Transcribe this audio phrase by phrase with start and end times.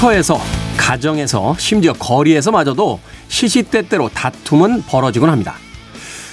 [0.00, 0.40] 일터에서
[0.78, 5.56] 가정에서 심지어 거리에서마저도 시시때때로 다툼은 벌어지곤 합니다.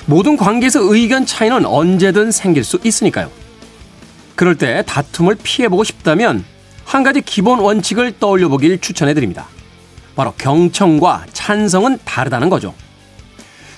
[0.05, 3.29] 모든 관계에서 의견 차이는 언제든 생길 수 있으니까요.
[4.35, 6.45] 그럴 때 다툼을 피해보고 싶다면
[6.85, 9.47] 한 가지 기본 원칙을 떠올려 보길 추천해 드립니다.
[10.15, 12.73] 바로 경청과 찬성은 다르다는 거죠.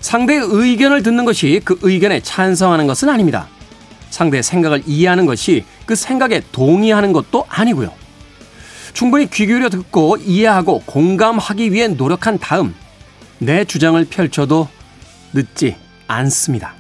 [0.02, 3.48] 상대의 의견을 듣는 것이 그 의견에 찬성하는 것은 아닙니다.
[4.12, 8.09] 상대의 생각을 이해하는 것이 그 생각에 동의하는 것도 아니고요.
[9.00, 12.76] 충분히 귀 기울여 듣고 이해하고 공감하기 위해 노력한 다음
[13.38, 14.68] 내 주장을 펼쳐도
[15.32, 15.78] 늦지
[16.08, 16.74] 않습니다.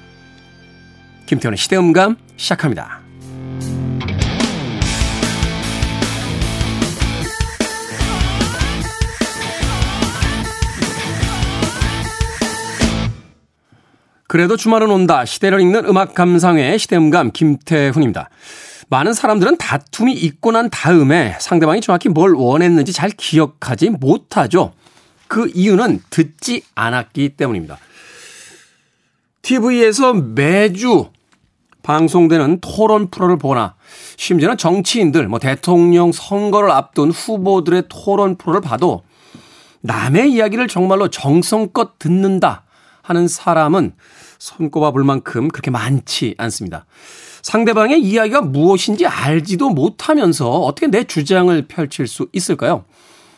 [1.27, 2.99] 김태훈의 시대음감 시작합니다.
[14.27, 15.23] 그래도 주말은 온다.
[15.23, 18.29] 시대를 읽는 음악 감상회 시대음감 김태훈입니다.
[18.89, 24.73] 많은 사람들은 다툼이 있고 난 다음에 상대방이 정확히 뭘 원했는지 잘 기억하지 못하죠.
[25.27, 27.77] 그 이유는 듣지 않았기 때문입니다.
[29.43, 31.11] TV에서 매주
[31.83, 33.75] 방송되는 토론 프로를 보거나
[34.17, 39.03] 심지어는 정치인들, 뭐 대통령 선거를 앞둔 후보들의 토론 프로를 봐도
[39.81, 42.65] 남의 이야기를 정말로 정성껏 듣는다
[43.01, 43.93] 하는 사람은
[44.39, 46.85] 손꼽아 볼 만큼 그렇게 많지 않습니다.
[47.41, 52.85] 상대방의 이야기가 무엇인지 알지도 못하면서 어떻게 내 주장을 펼칠 수 있을까요?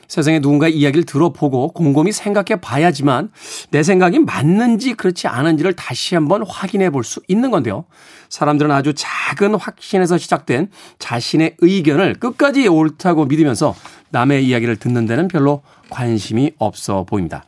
[0.07, 3.31] 세상에 누군가의 이야기를 들어보고 곰곰이 생각해 봐야지만
[3.69, 7.85] 내 생각이 맞는지 그렇지 않은지를 다시 한번 확인해 볼 수 있는 건데요.
[8.27, 13.73] 사람들은 아주 작은 확신에서 시작된 자신의 의견을 끝까지 옳다고 믿으면서
[14.09, 17.45] 남의 이야기를 듣는 데는 별로 관심이 없어 보입니다.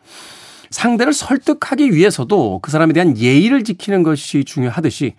[0.69, 5.15] 상대를 설득하기 위해서도 그 사람에 대한 예의를 지키는 것이 중요하듯이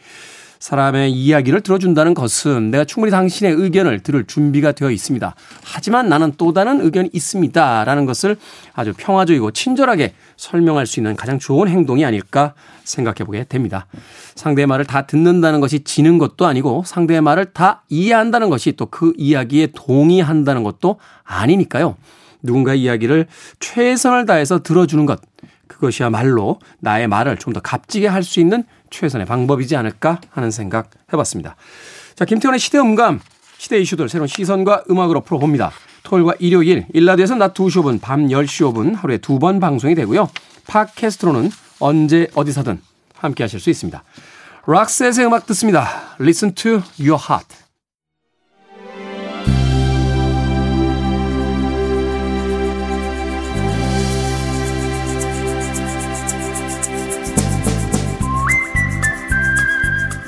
[0.64, 5.34] 사람의 이야기를 들어준다는 것은 내가 충분히 당신의 의견을 들을 준비가 되어 있습니다.
[5.62, 7.84] 하지만 나는 또 다른 의견이 있습니다.
[7.84, 8.38] 라는 것을
[8.72, 12.54] 아주 평화적이고 친절하게 설명할 수 있는 가장 좋은 행동이 아닐까
[12.84, 13.84] 생각해 보게 됩니다.
[14.36, 19.12] 상대의 말을 다 듣는다는 것이 지는 것도 아니고 상대의 말을 다 이해한다는 것이 또 그
[19.18, 21.94] 이야기에 동의한다는 것도 아니니까요.
[22.42, 23.26] 누군가의 이야기를
[23.60, 25.20] 최선을 다해서 들어주는 것.
[25.66, 28.64] 그것이야말로 나의 말을 좀 더 값지게 할 수 있는
[28.94, 31.56] 최선의 방법이지 않을까 하는 생각 해봤습니다.
[32.14, 33.20] 자, 김태훈의 시대음감,
[33.58, 35.72] 시대 이슈들 새로운 시선과 음악으로 풀어봅니다.
[36.04, 40.28] 토요일과 일요일, 1라디오에서 낮 2시 5분, 밤 10시 5분 하루에 두 번 방송이 되고요.
[40.68, 41.50] 팟캐스트로는
[41.80, 42.80] 언제 어디서든
[43.16, 44.02] 함께 하실 수 있습니다.
[44.66, 46.14] 락셋의 음악 듣습니다.
[46.20, 47.63] Listen to your heart.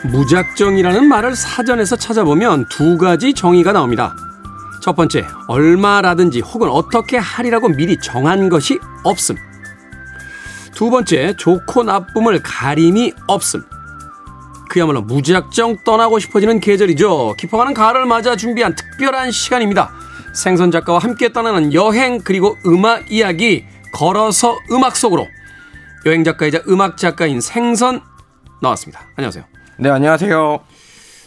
[0.06, 4.16] 무작정이라는 말을 사전에서 찾아보면 두 가지 정의가 나옵니다.
[4.82, 9.36] 첫 번째, 얼마라든지 혹은 어떻게 하리라고 미리 정한 것이 없음.
[10.74, 13.64] 두 번째, 좋고 나쁨을 가림이 없음.
[14.68, 17.34] 그야말로 무작정 떠나고 싶어지는 계절이죠.
[17.38, 19.90] 깊어가는 가을을 맞아 준비한 특별한 시간입니다.
[20.34, 25.26] 생선 작가와 함께 떠나는 여행 그리고 음악 이야기 걸어서 음악 속으로
[26.04, 28.02] 여행 작가이자 음악 작가인 생선
[28.60, 29.00] 나왔습니다.
[29.16, 29.55] 안녕하세요.
[29.78, 30.60] 네, 안녕하세요.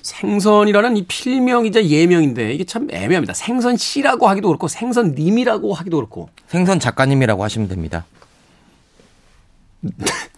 [0.01, 3.33] 생선이라는 이 필명이자 예명인데 이게 참 애매합니다.
[3.33, 6.29] 생선 씨라고 하기도 그렇고 생선 님이라고 하기도 그렇고.
[6.47, 8.05] 생선 작가님이라고 하시면 됩니다.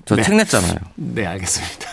[0.06, 0.38] 저책 네.
[0.44, 0.76] 냈잖아요.
[0.96, 1.90] 네, 알겠습니다.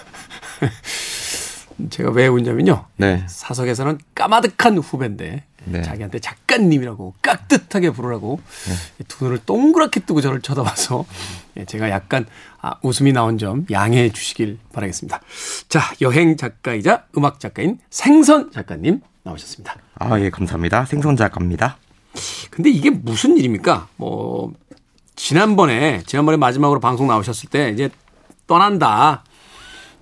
[1.91, 2.87] 제가 왜 웃냐면요.
[2.97, 3.23] 네.
[3.29, 5.83] 사석에서는 까마득한 후배인데 네.
[5.83, 9.05] 자기한테 작가님이라고 깍듯하게 부르라고 네.
[9.09, 11.05] 두 눈을 동그랗게 뜨고 저를 쳐다봐서
[11.57, 12.27] 예, 제가 약간
[12.61, 15.21] 아, 웃음이 나온 점 양해해 주시길 바라겠습니다.
[15.69, 19.77] 자, 여행 작가이자 음악 작가인 생선 작가님 나오셨습니다.
[19.97, 20.85] 아, 예, 감사합니다.
[20.87, 21.77] 생선 작가입니다.
[22.51, 23.89] 근데 이게 무슨 일입니까?
[23.97, 24.53] 뭐,
[25.17, 27.91] 지난번에, 지난번에 마지막으로 방송 나오셨을 때 이제
[28.47, 29.25] 떠난다.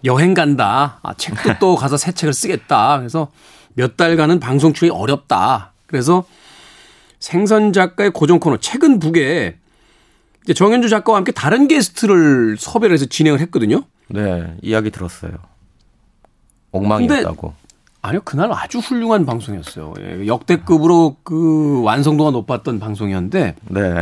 [0.04, 1.00] 여행 간다.
[1.02, 2.98] 아, 책도 또 가서 새 책을 쓰겠다.
[2.98, 3.28] 그래서
[3.76, 5.72] 몇 달간은 방송 출이 어렵다.
[5.86, 6.24] 그래서
[7.20, 9.56] 생선 작가의 고정 코너 책은 북에
[10.44, 13.84] 이제 정현주 작가와 함께 다른 게스트를 섭외를 해서 진행을 했거든요.
[14.08, 15.32] 네, 이야기 들었어요.
[16.72, 17.54] 엉망이었다고.
[18.02, 19.94] 아니요, 그날 아주 훌륭한 방송이었어요.
[20.00, 23.56] 예, 역대급으로 그 완성도가 높았던 방송이었는데.
[23.68, 24.00] 네.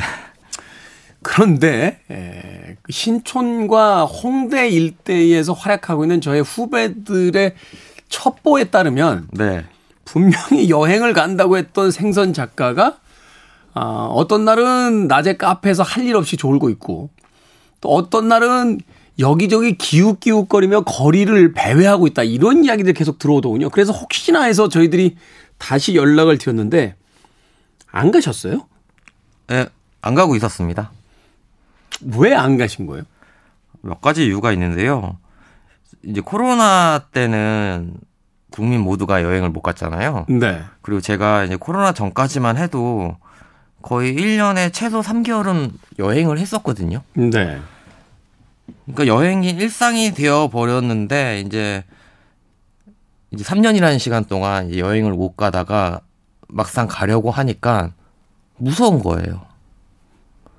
[1.23, 7.55] 그런데 예, 그 신촌과 홍대 일대에서 활약하고 있는 저의 후배들의
[8.09, 9.65] 첩보에 따르면 네.
[10.05, 12.99] 분명히 여행을 간다고 했던 생선 작가가
[13.75, 17.11] 아, 어떤 날은 낮에 카페에서 할 일 없이 졸고 있고
[17.81, 18.81] 또 어떤 날은
[19.19, 22.23] 여기저기 기웃기웃거리며 거리를 배회하고 있다.
[22.25, 23.71] 이런 이야기들 계속 들어오더군요.
[23.71, 25.17] 그래서 혹시나 해서 저희들이
[25.59, 26.97] 다시 연락을 드렸는데
[27.91, 28.67] 안 가셨어요?
[29.53, 29.67] 예,
[30.03, 30.91] 안 가고 있었습니다.
[32.19, 33.05] 왜 안 가신 거예요?
[33.83, 35.17] 몇 가지 이유가 있는데요.
[36.06, 37.95] 이제 코로나 때는
[38.51, 40.27] 국민 모두가 여행을 못 갔잖아요.
[40.29, 40.62] 네.
[40.83, 43.17] 그리고 제가 이제 코로나 전까지만 해도
[43.83, 47.03] 거의 1년에 최소 3개월은 여행을 했었거든요.
[47.15, 47.61] 네.
[48.85, 51.85] 그러니까 여행이 일상이 되어 버렸는데 이제
[53.31, 56.00] 이제 3년이라는 시간 동안 여행을 못 가다가
[56.49, 57.91] 막상 가려고 하니까
[58.57, 59.43] 무서운 거예요.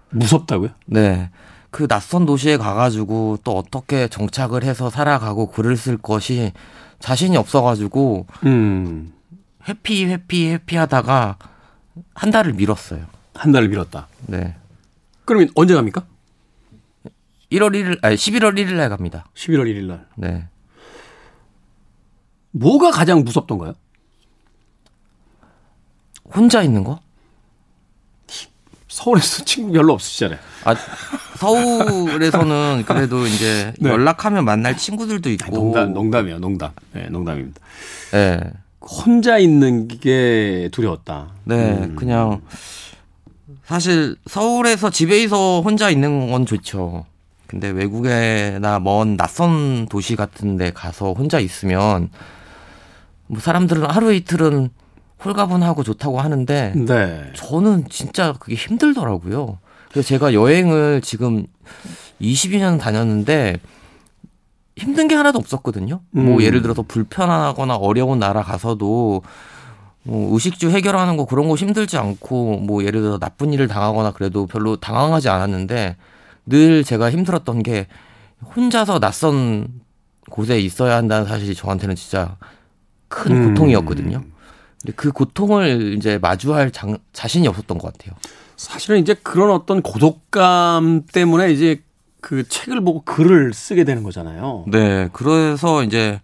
[0.10, 0.70] 무섭다고요?
[0.88, 1.30] 네.
[1.76, 6.54] 그 낯선 도시에 가가지고 또 어떻게 정착을 해서 살아가고 글을 쓸 것이
[7.00, 9.12] 자신이 없어가지고 음.
[9.68, 11.38] 회피 회피 회피 하다가
[12.14, 13.06] 한 달을 미뤘어요.
[13.34, 14.08] 한 달을 미뤘다.
[14.28, 14.56] 네.
[15.26, 16.06] 그러면 언제 갑니까?
[17.52, 19.26] 1월 1일, 아니 11월 1일 날 갑니다.
[19.34, 20.08] 11월 1일 날.
[20.16, 20.48] 네.
[22.52, 23.74] 뭐가 가장 무섭던가요?
[26.34, 27.02] 혼자 있는 거?
[28.96, 30.40] 서울에서 친구 별로 없으시잖아요.
[30.64, 30.76] 아,
[31.36, 33.90] 서울에서는 그래도 이제 네.
[33.90, 35.54] 연락하면 만날 친구들도 있고.
[35.54, 36.72] 농담, 농담이에요, 농담.
[36.94, 37.60] 네, 농담입니다.
[38.12, 38.40] 네.
[38.80, 41.28] 혼자 있는 게 두려웠다.
[41.44, 41.96] 네, 음.
[41.98, 42.42] 그냥
[43.66, 47.06] 사실 서울에서 집에서 혼자 있는 건 좋죠.
[47.48, 52.10] 근데 외국에나 먼 낯선 도시 같은 데 가서 혼자 있으면
[53.28, 54.70] 뭐 사람들은 하루 이틀은
[55.26, 57.32] 홀가분하고 좋다고 하는데 네.
[57.36, 59.58] 저는 진짜 그게 힘들더라고요.
[59.90, 61.46] 그래서 제가 여행을 지금
[62.22, 63.58] 22년 다녔는데
[64.78, 66.02] 힘든 게 하나도 없었거든요.
[66.12, 66.42] 뭐 음.
[66.42, 69.22] 예를 들어서 불편하거나 어려운 나라 가서도
[70.04, 74.46] 뭐 의식주 해결하는 거 그런 거 힘들지 않고 뭐 예를 들어 나쁜 일을 당하거나 그래도
[74.46, 75.96] 별로 당황하지 않았는데
[76.46, 77.88] 늘 제가 힘들었던 게
[78.56, 79.68] 혼자서 낯선
[80.30, 82.36] 곳에 있어야 한다는 사실이 저한테는 진짜
[83.08, 83.54] 큰 음.
[83.54, 84.24] 고통이었거든요.
[84.86, 88.16] 근데 그 고통을 이제 마주할 장- 자신이 없었던 것 같아요.
[88.56, 91.82] 사실은 이제 그런 어떤 고독감 때문에 이제
[92.22, 94.66] 그 책을 보고 글을 쓰게 되는 거잖아요.
[94.68, 96.22] 네, 그래서 이제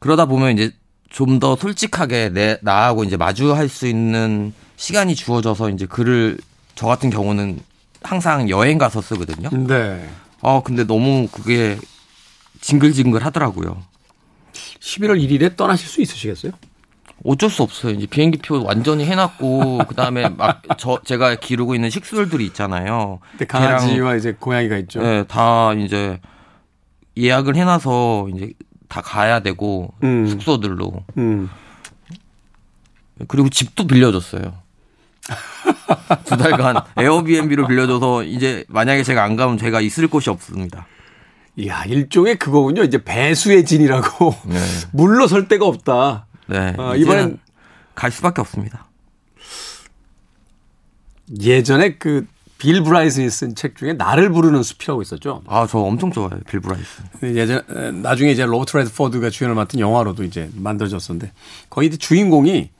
[0.00, 0.72] 그러다 보면 이제
[1.10, 6.38] 좀 더 솔직하게 내 나하고 이제 마주할 수 있는 시간이 주어져서 이제 글을
[6.74, 7.60] 저 같은 경우는
[8.02, 9.48] 항상 여행 가서 쓰거든요.
[9.66, 10.08] 네.
[10.42, 11.78] 아 근데 너무 그게
[12.60, 13.80] 징글징글 하더라고요.
[14.80, 16.52] 11월 1일에 떠나실 수 있으시겠어요?
[17.24, 17.92] 어쩔 수 없어요.
[17.94, 23.20] 이제 비행기표 완전히 해놨고 그다음에 막 저 제가 기르고 있는 식물들이 있잖아요.
[23.48, 25.00] 강아지와 이제 고양이가 있죠.
[25.02, 26.20] 네, 다 이제
[27.16, 28.52] 예약을 해놔서 이제
[28.88, 30.26] 다 가야 되고 음.
[30.26, 31.48] 숙소들로 음.
[33.28, 34.54] 그리고 집도 빌려줬어요.
[36.24, 40.86] 두 달간 Airbnb로 빌려줘서 이제 만약에 제가 안 가면 제가 있을 곳이 없습니다.
[41.56, 42.82] 이야, 일종의 그거군요.
[42.84, 44.34] 이제 배수의 진이라고.
[44.44, 44.58] 네.
[44.92, 46.25] 물러설 데가 없다.
[46.46, 46.74] 네.
[46.78, 47.38] 아, 이제는 이번엔
[47.94, 48.86] 갈 수밖에 없습니다.
[51.40, 52.26] 예전에 그
[52.58, 55.42] 빌 브라이슨이 쓴 책 중에 나를 부르는 숲이라고 있었죠.
[55.46, 56.40] 아, 저 엄청 좋아해요.
[56.48, 57.02] 빌 브라이슨.
[57.24, 61.32] 예전 에, 나중에 이제 로버트 레드포드가 주연을 맡은 영화로도 이제 만들어졌었는데
[61.68, 62.70] 거기 이제 주인공이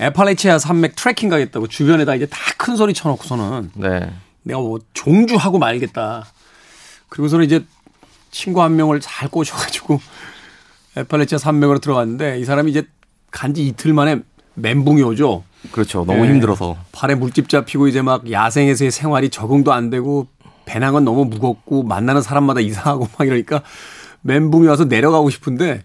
[0.00, 4.12] 에팔레치아 산맥 트레킹 가겠다고 주변에다 이제 다 큰 소리 쳐놓고서는 네.
[4.42, 6.26] 내가 뭐 종주하고 말겠다.
[7.08, 7.64] 그리고서는 이제
[8.30, 9.98] 친구 한 명을 잘 꼬셔가지고
[10.96, 12.86] 에팔레치아 산맥으로 들어갔는데 이 사람이 이제
[13.30, 14.20] 간지 이틀 만에
[14.54, 15.44] 멘붕이 오죠.
[15.72, 16.04] 그렇죠.
[16.04, 16.32] 너무 네.
[16.32, 16.76] 힘들어서.
[16.92, 20.26] 팔에 물집 잡히고 이제 막 야생에서의 생활이 적응도 안 되고
[20.64, 23.62] 배낭은 너무 무겁고 만나는 사람마다 이상하고 막 이러니까
[24.22, 25.82] 멘붕이 와서 내려가고 싶은데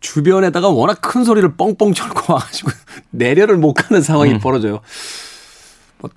[0.00, 2.70] 주변에다가 워낙 큰 소리를 뻥뻥 쳐놓고 와가지고
[3.10, 4.80] 내려를 못 가는 상황이 벌어져요.
[5.98, 6.10] 뭐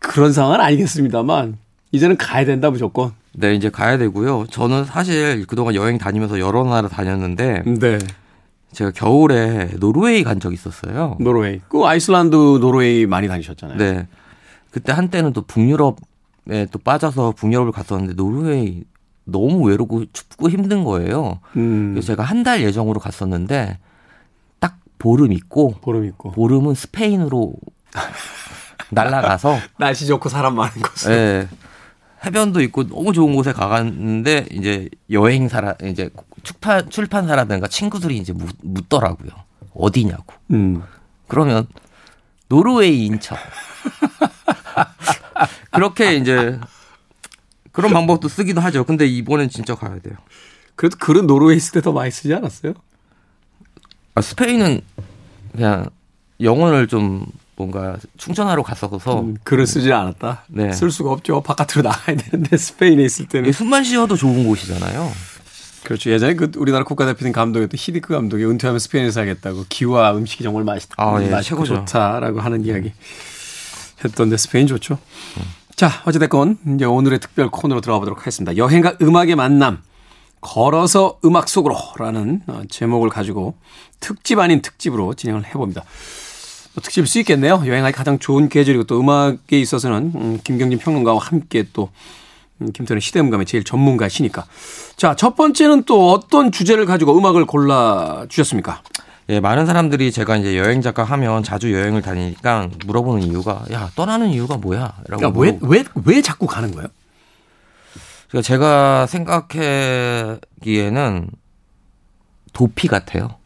[0.00, 1.58] 그런 상황은 아니겠습니다만
[1.92, 3.12] 이제는 가야 된다 무조건.
[3.32, 4.46] 네, 이제 가야 되고요.
[4.50, 7.98] 저는 사실 그동안 여행 다니면서 여러 나라 다녔는데 네.
[8.74, 11.16] 제가 겨울에 노르웨이 간 적이 있었어요.
[11.20, 11.60] 노르웨이.
[11.68, 13.78] 그 아이슬란드 노르웨이 많이 다니셨잖아요.
[13.78, 14.06] 네.
[14.70, 18.84] 그때 한때는 또 북유럽에 또 빠져서 북유럽을 갔었는데 노르웨이
[19.24, 21.40] 너무 외롭고 춥고 힘든 거예요.
[21.56, 21.92] 음.
[21.94, 23.78] 그래서 제가 한 달 예정으로 갔었는데
[24.58, 26.32] 딱 보름 있고 보름 있고.
[26.32, 27.54] 보름은 스페인으로
[28.90, 31.10] 날아가서 날씨 좋고 사람 많은 곳.
[31.10, 31.48] 예.
[32.24, 36.10] 해변도 있고 너무 좋은 곳에 가갔는데 이제 여행사라 이제
[36.42, 39.30] 출판 출판사라든가 친구들이 이제 묻, 묻더라고요.
[39.74, 40.34] 어디냐고.
[40.52, 40.82] 음.
[41.28, 41.66] 그러면
[42.48, 43.38] 노르웨이인 척.
[45.72, 46.58] 그렇게 이제
[47.72, 48.84] 그런 방법도 쓰기도 하죠.
[48.84, 50.14] 근데 이번엔 진짜 가야 돼요.
[50.76, 52.74] 그래도 글은 노르웨이 있을 때 더 많이 쓰지 않았어요?
[54.14, 54.80] 아, 스페인은
[55.52, 55.90] 그냥
[56.40, 60.44] 영혼을 좀 뭔가 충전하러 갔어서 음, 글을 쓰지 않았다.
[60.48, 60.72] 네.
[60.72, 61.40] 쓸 수가 없죠.
[61.42, 65.10] 바깥으로 나가야 되는데 스페인에 있을 때는 숨만 쉬어도 좋은 곳이잖아요.
[65.84, 66.10] 그렇죠.
[66.10, 70.94] 예전에 그 우리나라 국가대표팀 감독이었던 히디크 감독이 은퇴하면 스페인에서 하겠다고 기와 음식이 정말 맛있다.
[70.96, 71.64] 아, 예, 맛있고.
[71.64, 72.92] 좋다라고 하는 이야기
[74.02, 74.98] 했던데 스페인 좋죠.
[75.76, 78.56] 자, 어찌됐건 이제 오늘의 특별 코너로 들어가 보도록 하겠습니다.
[78.56, 79.82] 여행과 음악의 만남.
[80.40, 83.56] 걸어서 음악 속으로라는 어, 제목을 가지고
[83.98, 85.82] 특집 아닌 특집으로 진행을 해봅니다.
[86.74, 87.62] 뭐 특집일 수 있겠네요.
[87.64, 91.88] 여행하기 가장 좋은 계절이고 또 음악에 있어서는 음, 김경진 평론가와 함께 또
[92.60, 94.44] 음, 김태훈의 시대음감의 제일 전문가시니까.
[94.96, 98.82] 자, 첫 번째는 또 어떤 주제를 가지고 음악을 골라 주셨습니까?
[99.30, 104.28] 예, 많은 사람들이 제가 이제 여행 작가 하면 자주 여행을 다니니까 물어보는 이유가 야 떠나는
[104.30, 104.94] 이유가 뭐야?
[105.08, 106.88] 라고 그러니까 왜, 왜, 왜 자꾸 가는 거예요?
[108.28, 110.40] 그러니까 제가 생각하기에는
[112.52, 113.36] 도피 같아요.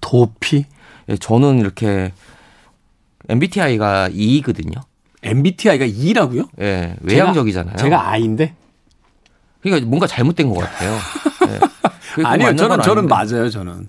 [0.00, 0.64] 도피?
[1.08, 2.12] 예, 저는 이렇게
[3.28, 4.80] MBTI가 E거든요.
[5.22, 6.44] MBTI가 E라고요?
[6.60, 7.76] 예, 외향적이잖아요.
[7.76, 8.54] 제가 I인데?
[9.62, 10.96] 그러니까 뭔가 잘못된 것 같아요.
[12.16, 13.06] 꼭 아니요, 저는, 건 저는.
[13.08, 13.88] 맞아요, 저는.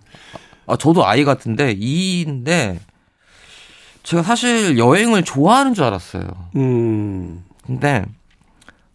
[0.67, 2.79] 아, 저도 I 같은데 E인데
[4.03, 6.23] 제가 사실 여행을 좋아하는 줄 알았어요.
[6.55, 8.03] 음, 근데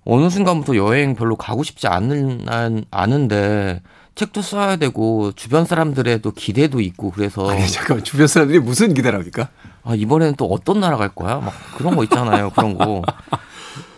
[0.05, 3.81] 어느 순간부터 여행 별로 가고 싶지 안- 않은데
[4.15, 8.05] 책도 써야 되고 주변 사람들의 또 기대도 있고 그래서 아니, 잠깐만.
[8.05, 9.49] 주변 사람들이 무슨 기대를 합니까?
[9.83, 11.41] 아 이번에는 또 어떤 나라 갈 거야?
[11.41, 12.51] 막 그런 거 있잖아요.
[12.51, 13.03] 그런 거.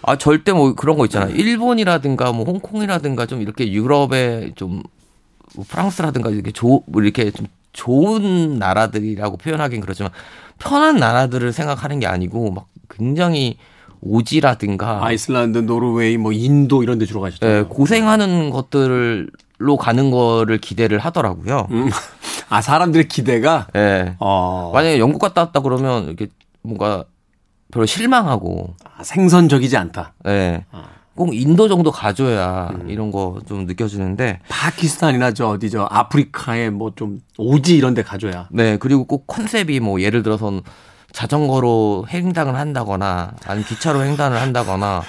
[0.02, 1.34] 아 절대 뭐 그런 거 있잖아요.
[1.34, 4.82] 일본이라든가 뭐 홍콩이라든가 좀 이렇게 유럽의 좀뭐
[5.68, 10.10] 프랑스라든가 이렇게 조, 뭐 이렇게 좀 좋은 나라들이라고 표현하긴 그렇지만
[10.58, 13.58] 편한 나라들을 생각하는 게 아니고 막 굉장히
[14.00, 17.68] 오지라든가 아이슬란드, 노르웨이, 뭐 인도 이런 데 주로 예, 가셨죠.
[17.68, 21.68] 고생하는 것들 로 가는 거를 기대를 하더라고요.
[21.70, 21.88] 음.
[22.48, 24.14] 아, 사람들의 기대가 예.
[24.18, 26.28] 어, 만약에 영국 갔다 왔다 그러면 이렇게
[26.62, 27.04] 뭔가
[27.72, 30.12] 별로 실망하고 아, 생선적이지 않다.
[30.26, 30.64] 예.
[30.72, 30.84] 아.
[31.16, 32.90] 꼭 인도 정도 가줘야 음.
[32.90, 38.48] 이런 거 좀 느껴지는데 파키스탄이나 저 어디 저 아프리카에 뭐 좀 오지 이런 데 가줘야.
[38.50, 40.60] 네 그리고 꼭 컨셉이 뭐 예를 들어서
[41.16, 45.02] 자전거로 횡단을 한다거나 아니면 기차로 횡단을 한다거나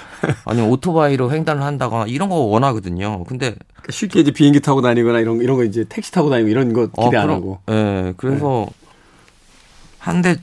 [0.46, 3.24] 아니면 오토바이로 횡단을 한다거나 이런 거 원하거든요.
[3.24, 6.72] 근데 그러니까 쉽게 이제 비행기 타고 다니거나 이런 이런 거 이제 택시 타고 다니고 이런
[6.72, 7.58] 거 기대 어, 안 하고.
[7.68, 8.66] 예, 그래서
[9.98, 10.36] 한데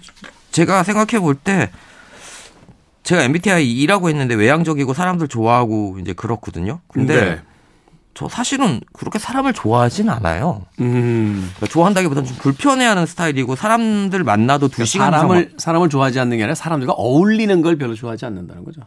[0.52, 1.72] 제가 생각해 볼 때
[3.02, 6.80] 제가 MBTI E라고 했는데 외향적이고 사람들 좋아하고 이제 그렇거든요.
[6.90, 7.42] 근데 네.
[8.16, 10.66] 저 사실은 그렇게 사람을 좋아하진 않아요.
[10.80, 11.52] 음.
[11.58, 16.38] 그러니까 좋아한다기보다는 좀 불편해하는 스타일이고 사람들 만나도 두 시간 그러니까 사람을 이상 사람을 좋아하지 않는
[16.38, 18.82] 게 아니라 사람들과 어울리는 걸 별로 좋아하지 않는다는 거죠.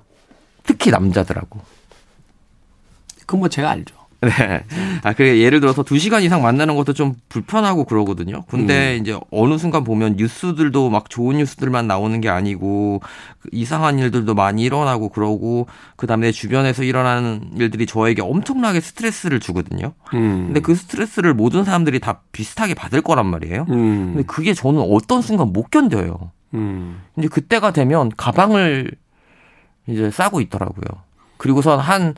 [0.64, 1.60] 특히 남자들하고.
[3.20, 3.97] 그건 뭐 제가 알죠.
[4.22, 4.64] 네.
[5.04, 8.42] 아, 그래 예를 들어서 두 시간 이상 만나는 것도 좀 불편하고 그러거든요.
[8.48, 9.00] 근데 음.
[9.00, 13.00] 이제 어느 순간 보면 뉴스들도 막 좋은 뉴스들만 나오는 게 아니고
[13.40, 19.92] 그 이상한 일들도 많이 일어나고 그러고 그다음에 내 주변에서 일어나는 일들이 저에게 엄청나게 스트레스를 주거든요.
[20.14, 20.46] 음.
[20.46, 23.66] 근데 그 스트레스를 모든 사람들이 다 비슷하게 받을 거란 말이에요.
[23.68, 24.14] 음.
[24.14, 26.32] 근데 그게 저는 어떤 순간 못 견뎌요.
[26.54, 27.02] 음.
[27.16, 28.90] 이제 그때가 되면 가방을
[29.86, 31.02] 이제 싸고 있더라고요.
[31.36, 32.14] 그리고선 한,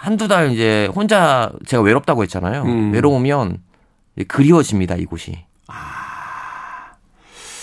[0.00, 2.62] 한두 달 이제 혼자 제가 외롭다고 했잖아요.
[2.62, 2.92] 음.
[2.92, 3.58] 외로우면
[4.28, 5.44] 그리워집니다, 이곳이.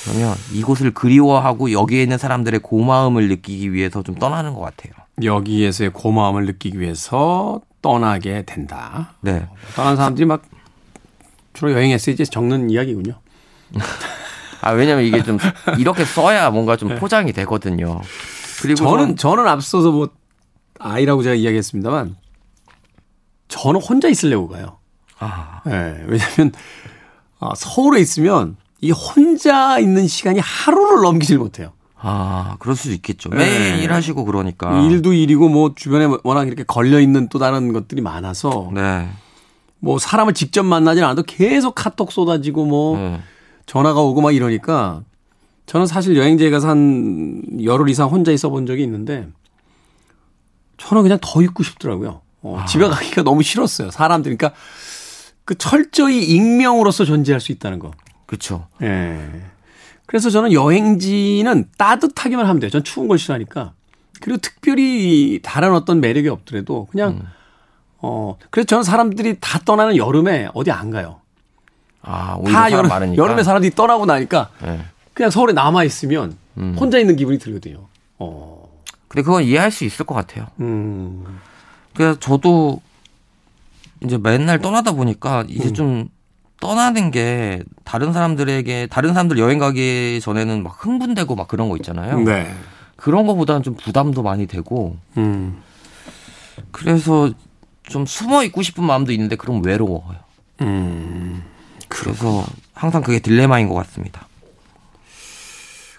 [0.04, 4.94] 그러면 이곳을 그리워하고 여기에 있는 사람들의 고마움을 느끼기 위해서 좀 떠나는 것 같아요.
[5.22, 9.16] 여기에서의 고마움을 느끼기 위해서 떠나게 된다.
[9.22, 9.48] 네.
[9.76, 10.44] 떠난 사람들이 막
[11.54, 13.16] 주로 여행 에세이에 적는 이야기군요.
[14.62, 15.40] 아, 왜냐면 이게 좀
[15.80, 18.00] 이렇게 써야 뭔가 좀 포장이 되거든요.
[18.62, 18.90] 그리고 네.
[18.90, 20.10] 저는 저는 앞서서 뭐
[20.80, 22.16] 아이라고 제가 이야기했습니다만
[23.48, 24.78] 저는 혼자 있으려고 가요.
[25.20, 26.52] 아, 예, 왜냐하면
[27.40, 31.72] 아, 서울에 있으면 이 혼자 있는 시간이 하루를 넘기질 못해요.
[32.00, 33.30] 아, 그럴 수도 있겠죠.
[33.30, 33.84] 매일 네.
[33.84, 34.80] 일하시고 그러니까.
[34.82, 39.10] 일도 일이고 뭐 주변에 워낙 이렇게 걸려 있는 또 다른 것들이 많아서 네.
[39.80, 43.20] 뭐 사람을 직접 만나진 않아도 계속 카톡 쏟아지고 뭐 네.
[43.66, 45.02] 전화가 오고 막 이러니까
[45.66, 49.28] 저는 사실 여행지에 가서 한 열흘 이상 혼자 있어 본 적이 있는데
[50.78, 52.22] 저는 그냥 더 있고 싶더라고요.
[52.56, 53.92] 어, 집에 가기가 너무 싫었어요.
[53.92, 54.60] 사람들 그러니까
[55.46, 57.92] 그 철저히 익명으로서 존재할 수 있다는 거.
[58.26, 58.68] 그쵸.
[58.82, 59.30] 예.
[60.06, 62.70] 그래서 저는 여행지는 따뜻하기만 하면 돼요.
[62.70, 63.74] 전 추운 걸 싫어하니까.
[64.22, 67.22] 그리고 특별히 다른 어떤 매력이 없더라도 그냥
[68.00, 71.22] 어 그래서 저는 사람들이 다 떠나는 여름에 어디 안 가요.
[72.02, 73.22] 아, 다 여름 많으니까.
[73.22, 74.86] 여름에 사람들이 떠나고 나니까 네.
[75.14, 76.76] 그냥 서울에 남아 있으면 음.
[76.80, 77.88] 혼자 있는 기분이 들거든요.
[78.18, 78.68] 어.
[79.08, 80.48] 근데 그건 이해할 수 있을 것 같아요.
[80.60, 81.40] 음.
[81.98, 82.80] 그래서 저도
[84.04, 85.46] 이제 맨날 떠나다 보니까 음.
[85.50, 86.10] 이제 좀
[86.60, 92.20] 떠나는 게 다른 사람들에게 다른 사람들 여행 가기 전에는 막 흥분되고 막 그런 거 있잖아요.
[92.20, 92.54] 네.
[92.96, 95.64] 그런 거보다는 좀 부담도 많이 되고 음.
[96.72, 97.32] 그래서
[97.82, 100.20] 좀 숨어 있고 싶은 마음도 있는데 그럼 외로워요.
[100.62, 101.44] 음.
[101.88, 104.28] 그래서 항상 그게 딜레마인 것 같습니다.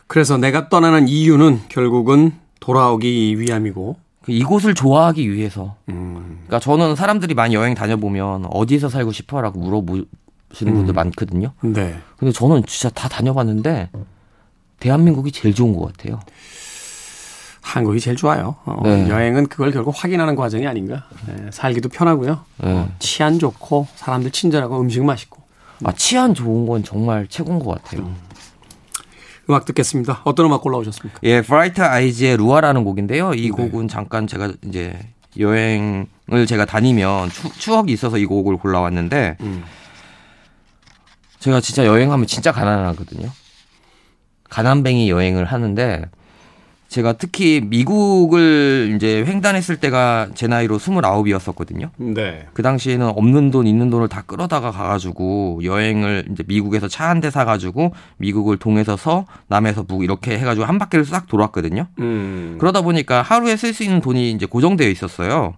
[0.06, 4.07] 그래서 내가 떠나는 이유는 결국은 돌아오기 위함이고.
[4.28, 5.76] 그 이곳을 좋아하기 위해서.
[5.88, 6.40] 음.
[6.46, 10.94] 그러니까 저는 사람들이 많이 여행 다녀보면 어디서 살고 싶어라고 물어보시는 분들 음.
[10.94, 11.52] 많거든요.
[11.62, 11.98] 네.
[12.18, 13.88] 근데 저는 진짜 다 다녀봤는데
[14.80, 16.20] 대한민국이 제일 좋은 것 같아요.
[17.62, 18.56] 한국이 제일 좋아요.
[18.66, 19.08] 어, 네.
[19.08, 21.04] 여행은 그걸 결국 확인하는 과정이 아닌가.
[21.26, 22.40] 네, 살기도 편하고요.
[22.58, 22.70] 네.
[22.70, 25.38] 어, 치안 좋고 사람들 친절하고 음식 맛있고.
[25.84, 28.02] 아 치안 좋은 건 정말 최고인 것 같아요.
[28.02, 28.16] 음
[29.54, 30.20] 악 듣겠습니다.
[30.24, 31.20] 어떤 음악 골라오셨습니까?
[31.22, 33.32] 예, Bright Eyes의 Lua라는 곡인데요.
[33.34, 33.48] 이 네.
[33.50, 34.98] 곡은 잠깐 제가 이제
[35.38, 39.64] 여행을 제가 다니면 추, 억이 있어서 이 곡을 골라왔는데 음.
[41.38, 43.30] 제가 진짜 여행하면 진짜 가난하거든요.
[44.50, 46.04] 가난뱅이 여행을 하는데
[46.88, 51.90] 제가 특히 미국을 이제 횡단했을 때가 제 나이로 29이었었거든요.
[51.98, 52.46] 네.
[52.54, 57.30] 그 당시에는 없는 돈 있는 돈을 다 끌어다가 가가지고 여행을 이제 미국에서 차 한 대
[57.30, 61.88] 사가지고 미국을 동에서 서 남에서 북 이렇게 해가지고 한 바퀴를 싹 돌았거든요.
[61.98, 62.56] 음.
[62.58, 65.54] 그러다 보니까 하루에 쓸 수 있는 돈이 이제 고정되어 있었어요.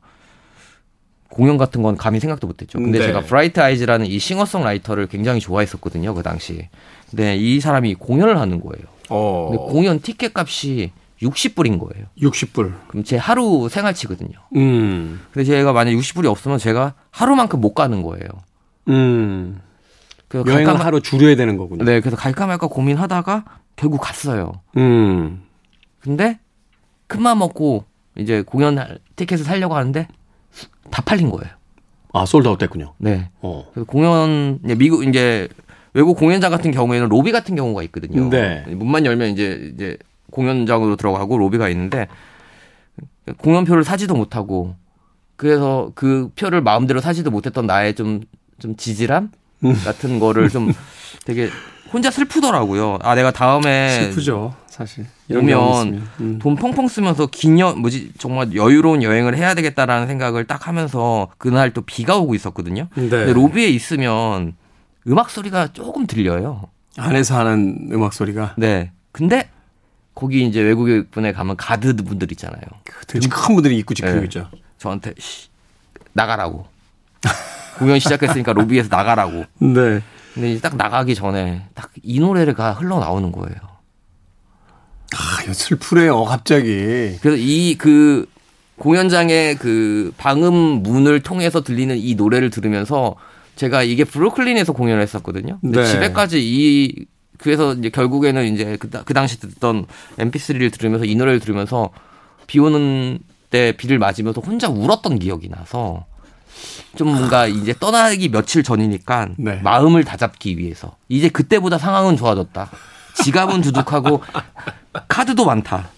[1.28, 2.78] 공연 같은 건 감히 생각도 못했죠.
[2.78, 3.06] 근데 네.
[3.06, 6.12] 제가 브라이트 아이즈라는 이 싱어송라이터를 굉장히 좋아했었거든요.
[6.14, 6.68] 그 당시.
[7.08, 8.84] 근데 이 사람이 공연을 하는 거예요.
[9.10, 9.48] 어.
[9.50, 10.90] 근데 공연 티켓 값이
[11.22, 12.06] 60불인 거예요.
[12.20, 12.72] 60불.
[12.88, 14.32] 그럼 제 하루 생활치거든요.
[14.56, 15.20] 음.
[15.32, 18.26] 근데 제가 만약 60불이 없으면 제가 하루만큼 못 가는 거예요.
[18.88, 19.60] 음.
[20.28, 21.84] 그래서 여행을 갈까 말- 하루 줄여야 되는 거군요.
[21.84, 23.44] 네, 그래서 갈까 말까 고민하다가
[23.76, 24.52] 결국 갔어요.
[24.76, 25.42] 음.
[26.00, 26.38] 근데
[27.08, 27.84] 큰맘 먹고
[28.16, 28.78] 이제 공연
[29.16, 30.08] 티켓을 살려고 하는데
[30.90, 31.52] 다 팔린 거예요.
[32.12, 32.94] 아, 솔드아웃 됐군요.
[32.98, 33.30] 네.
[33.40, 33.66] 어.
[33.72, 35.48] 그래서 공연 이제 미국 이제
[35.92, 38.28] 외국 공연장 같은 경우에는 로비 같은 경우가 있거든요.
[38.30, 38.64] 네.
[38.68, 39.96] 문만 열면 이제 이제
[40.30, 42.08] 공연장으로 들어가고 로비가 있는데
[43.38, 44.74] 공연표를 사지도 못하고
[45.36, 48.22] 그래서 그 표를 마음대로 사지도 못했던 나의 좀
[48.60, 49.30] 좀 지질함
[49.64, 49.74] 음.
[49.84, 50.72] 같은 거를 좀
[51.24, 51.48] 되게
[51.92, 52.98] 혼자 슬프더라고요.
[53.02, 55.06] 아 내가 다음에 슬프죠, 사실.
[55.28, 56.08] 오면.
[56.20, 56.38] 음.
[56.40, 61.80] 돈 펑펑 쓰면서 기념 뭐지 정말 여유로운 여행을 해야 되겠다라는 생각을 딱 하면서 그날 또
[61.80, 62.86] 비가 오고 있었거든요.
[62.94, 63.08] 네.
[63.08, 64.54] 근데 로비에 있으면
[65.08, 66.62] 음악 소리가 조금 들려요.
[66.96, 68.92] 안에서 하는 음악 소리가 네.
[69.10, 69.48] 근데
[70.20, 72.60] 거기 이제 외국인 분에 가면 가드 분들 있잖아요.
[72.84, 74.24] 그 되게 큰 분들이 입고 지키고 네.
[74.24, 74.50] 있죠.
[74.76, 75.48] 저한테 씨,
[76.12, 76.66] 나가라고.
[77.78, 79.44] 공연 시작했으니까 로비에서 나가라고.
[79.60, 80.02] 네.
[80.34, 83.56] 근데 이제 딱 나가기 전에 딱 이 노래가 흘러 나오는 거예요.
[85.16, 87.16] 아, 슬프네요, 갑자기.
[87.20, 88.26] 그래서 이 그
[88.78, 93.16] 공연장의 그 방음 문을 통해서 들리는 이 노래를 들으면서
[93.56, 95.58] 제가 이게 브루클린에서 공연을 했었거든요.
[95.60, 95.86] 근데 네.
[95.86, 97.04] 집에까지 이
[97.40, 99.86] 그래서 이제 결국에는 이제 그, 다- 그 당시 듣던
[100.18, 101.90] MP3를 들으면서 이 노래를 들으면서
[102.46, 103.18] 비 오는
[103.50, 106.04] 때 비를 맞으면서 혼자 울었던 기억이 나서
[106.96, 109.60] 좀 뭔가 이제 떠나기 며칠 전이니까 네.
[109.62, 112.70] 마음을 다잡기 위해서 이제 그때보다 상황은 좋아졌다.
[113.24, 114.22] 지갑은 두둑하고
[115.08, 115.88] 카드도 많다.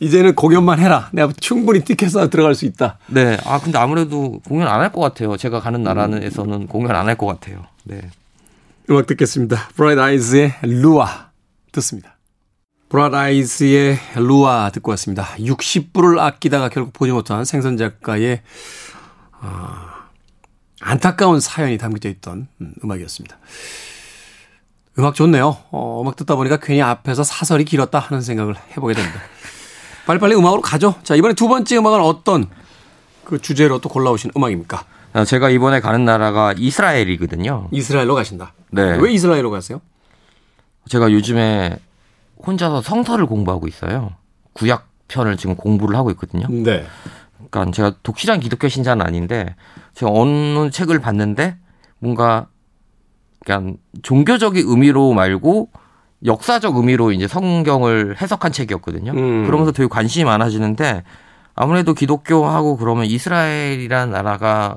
[0.00, 1.08] 이제는 공연만 해라.
[1.12, 2.98] 내가 충분히 티켓 사 들어갈 수 있다.
[3.08, 3.36] 네.
[3.44, 5.36] 아, 근데 아무래도 공연 안 할 것 같아요.
[5.36, 7.64] 제가 가는 나라에서는 공연 안 할 것 같아요.
[7.84, 8.00] 네.
[8.90, 9.68] 음악 듣겠습니다.
[9.76, 11.30] 브라이트 아이즈의 루아
[11.72, 12.16] 듣습니다.
[12.88, 15.26] 브라이트 아이즈의 루아 듣고 왔습니다.
[15.36, 18.40] 60불을 아끼다가 결국 보지 못한 생선 작가의
[19.40, 20.06] 아,
[20.80, 23.36] 안타까운 사연이 담겨져 있던 음, 음악이었습니다.
[24.98, 25.58] 음악 좋네요.
[25.70, 29.20] 어, 음악 듣다 보니까 괜히 앞에서 사설이 길었다 하는 생각을 해보게 됩니다.
[30.06, 30.94] 빨리빨리 음악으로 가죠.
[31.02, 32.48] 자, 이번에 두 번째 음악은 어떤
[33.24, 34.86] 그 주제로 또 골라오신 음악입니까?
[35.18, 37.68] 아, 제가 이번에 가는 나라가 이스라엘이거든요.
[37.72, 38.52] 이스라엘로 가신다.
[38.70, 38.96] 네.
[38.98, 39.80] 왜 이스라엘로 가세요?
[40.88, 41.76] 제가 요즘에
[42.46, 44.12] 혼자서 성서를 공부하고 있어요.
[44.52, 46.46] 구약 편을 지금 공부를 하고 있거든요.
[46.48, 46.86] 네.
[47.50, 49.56] 그러니까 제가 독실한 기독교 신자는 아닌데
[49.94, 51.56] 제가 어느 책을 봤는데
[51.98, 52.46] 뭔가
[53.44, 55.70] 그냥 종교적인 의미로 말고
[56.24, 59.12] 역사적 의미로 이제 성경을 해석한 책이었거든요.
[59.12, 59.46] 음.
[59.46, 61.02] 그러면서 되게 관심이 많아지는데
[61.56, 64.76] 아무래도 기독교하고 그러면 이스라엘이라는 나라가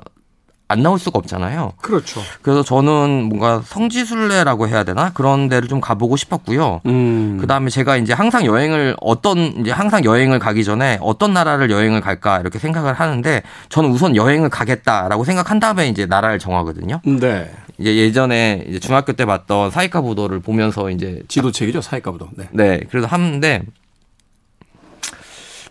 [0.72, 1.74] 안 나올 수가 없잖아요.
[1.82, 2.22] 그렇죠.
[2.40, 6.80] 그래서 저는 뭔가 성지순례라고 해야 되나 그런 데를 좀 가보고 싶었고요.
[6.86, 7.36] 음.
[7.38, 12.00] 그 다음에 제가 이제 항상 여행을 어떤 이제 항상 여행을 가기 전에 어떤 나라를 여행을
[12.00, 17.00] 갈까 이렇게 생각을 하는데 저는 우선 여행을 가겠다라고 생각한 다음에 이제 나라를 정하거든요.
[17.04, 17.50] 네.
[17.78, 21.82] 이제 예전에 이제 중학교 때 봤던 사이카 보도를 보면서 이제 지도책이죠.
[21.82, 22.28] 사이가부도.
[22.36, 22.48] 네.
[22.52, 23.62] 네 그래서 하는데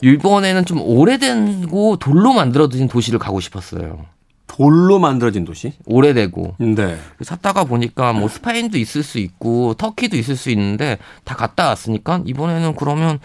[0.01, 4.05] 일본에는 좀 오래되고 돌로 만들어진 도시를 가고 싶었어요.
[4.51, 5.71] 돌로 만들어진 도시.
[5.85, 6.97] 오래되고 네.
[7.23, 12.75] 찾다가 보니까 뭐 스페인도 있을 수 있고 터키도 있을 수 있는데 다 갔다 왔으니까 이번에는
[12.75, 13.19] 그러면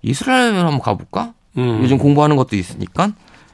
[0.00, 1.34] 이스라엘 한번 가볼까?
[1.58, 1.80] 음.
[1.82, 3.12] 요즘 공부하는 것도 있으니까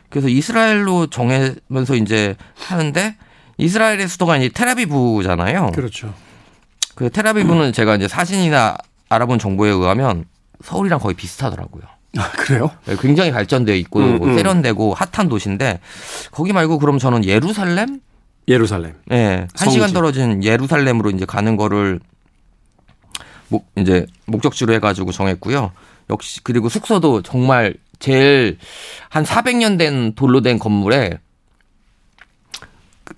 [0.09, 3.17] 그래서 이스라엘로 정하면서 이제 하는데
[3.57, 5.73] 이스라엘의 수도가 이제 테라비브잖아요.
[5.75, 6.15] 그렇죠.
[6.95, 8.77] 그 테라비브는 제가 이제 사진이나
[9.09, 10.27] 알아본 정보에 의하면
[10.63, 11.83] 서울이랑 거의 비슷하더라고요.
[12.17, 12.71] 아, 그래요?
[12.87, 14.35] 네, 굉장히 발전돼 있고 음, 음.
[14.37, 15.81] 세련되고 핫한 도시인데
[16.31, 18.01] 거기 말고 그럼 저는 예루살렘?
[18.49, 18.95] 예루살렘.
[19.07, 19.71] 네, 한.
[19.71, 22.01] 시간 떨어진 예루살렘으로 이제 가는 거를
[23.49, 25.73] 목 이제 목적지로 해가지고 정했고요.
[26.11, 28.59] 역시 그리고 숙소도 정말 제일
[29.11, 31.19] 한 400년 된 돌로 된 건물에
[33.05, 33.15] 그-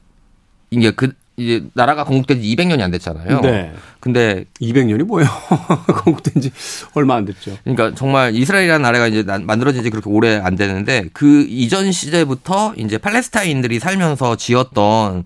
[0.70, 3.40] 이게 그 이제 나라가 건국된 지 200년이 안 됐잖아요.
[3.40, 3.72] 네.
[4.00, 5.29] 근데 200년이 뭐예요?
[5.87, 6.53] 건국된 지
[6.94, 7.57] 얼마 안 됐죠.
[7.64, 12.74] 그러니까 정말 이스라엘이라는 나라가 이제 난- 만들어진 지 그렇게 오래 안 되는데 그 이전 시대부터
[12.76, 15.24] 이제 팔레스타인들이 살면서 지었던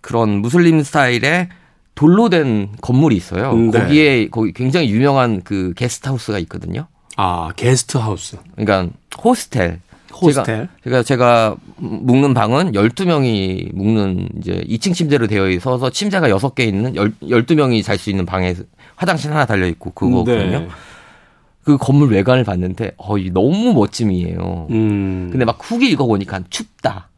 [0.00, 1.48] 그런 무슬림 스타일의
[1.94, 3.52] 돌로 된 건물이 있어요.
[3.52, 3.78] 음, 네.
[3.80, 6.86] 거기에 거기 굉장히 유명한 그 게스트하우스가 있거든요.
[7.18, 8.38] 아, 게스트 하우스.
[8.56, 8.90] 그러니까
[9.22, 9.80] 호스텔.
[10.20, 10.68] 호스텔.
[10.84, 16.94] 제가, 제가 제가 묵는 방은 12명이 묵는 이제 2층 침대로 되어 있어서 침대가 6개 있는
[16.94, 18.54] 10, 12명이 잘 수 있는 방에
[18.96, 20.60] 화장실 하나 달려 있고 그거거든요.
[20.60, 20.68] 네.
[21.64, 24.66] 그 건물 외관을 봤는데 어, 이 너무 멋짐이에요.
[24.70, 25.28] 음.
[25.30, 27.08] 근데 막 후기 읽어 보니까 춥다.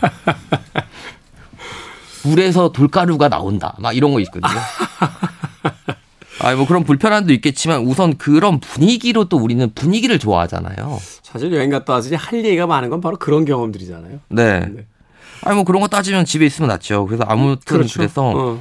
[2.24, 3.76] 물에서 돌가루가 나온다.
[3.78, 4.50] 막 이런 거 있거든요.
[6.40, 10.98] 아, 뭐 그런 불편함도 있겠지만 우선 그런 분위기로 또 우리는 분위기를 좋아하잖아요.
[11.22, 14.20] 사실 여행 갔다 와서 이제 할 얘기가 많은 건 바로 그런 경험들이잖아요.
[14.28, 14.60] 네.
[14.60, 14.86] 네.
[15.42, 17.06] 아니 뭐 그런 거 따지면 집에 있으면 낫죠.
[17.06, 17.98] 그래서 아무튼 그렇죠.
[17.98, 18.60] 그래서 어.